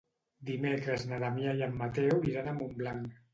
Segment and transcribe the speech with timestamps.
[0.49, 3.23] Dimecres na Damià i en Mateu iran a Montblanc.